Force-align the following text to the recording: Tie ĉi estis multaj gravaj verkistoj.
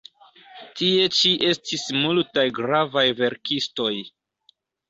Tie 0.79 1.03
ĉi 1.17 1.33
estis 1.49 1.85
multaj 1.99 2.47
gravaj 2.57 3.07
verkistoj. 3.23 3.93